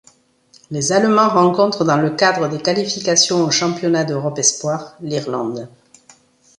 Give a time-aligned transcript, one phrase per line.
[0.71, 5.69] Les Allemands rencontrent dans le cadre des qualifications au championnat d'Europe espoirs, l'Irlande.